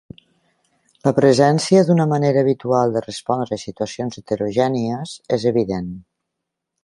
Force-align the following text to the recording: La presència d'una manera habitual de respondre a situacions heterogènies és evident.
La 1.07 1.11
presència 1.17 1.83
d'una 1.89 2.07
manera 2.13 2.41
habitual 2.47 2.95
de 2.97 3.05
respondre 3.05 3.59
a 3.59 3.63
situacions 3.65 4.19
heterogènies 4.23 5.15
és 5.39 5.45
evident. 5.55 5.93